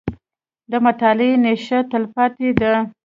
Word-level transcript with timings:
•د 0.71 0.73
مطالعې 0.85 1.33
نیشه، 1.43 1.79
تلپاتې 1.91 2.49
ده. 2.59 2.73